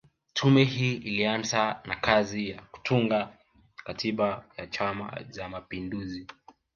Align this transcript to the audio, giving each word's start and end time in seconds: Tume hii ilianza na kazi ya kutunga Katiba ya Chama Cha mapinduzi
Tume 0.33 0.63
hii 0.63 0.95
ilianza 0.95 1.81
na 1.85 1.95
kazi 1.95 2.49
ya 2.49 2.61
kutunga 2.61 3.29
Katiba 3.83 4.45
ya 4.57 4.67
Chama 4.67 5.23
Cha 5.31 5.49
mapinduzi 5.49 6.27